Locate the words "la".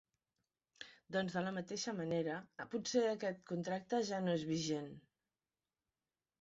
1.47-1.51